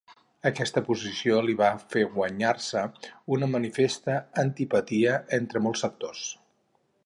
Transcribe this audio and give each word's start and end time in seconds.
Aquesta 0.49 0.81
posició 0.85 1.41
li 1.47 1.55
va 1.59 1.67
fer 1.95 2.05
guanyar-se 2.15 2.83
una 3.37 3.51
manifesta 3.53 4.17
antipatia 4.47 5.19
entre 5.41 5.63
molts 5.67 5.87
sectors. 5.89 6.27